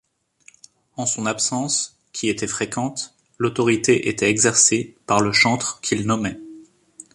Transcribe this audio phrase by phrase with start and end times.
[0.97, 6.39] En son absence, qui était fréquente, l’autorité était exercée par le chantre, qu’il nommait.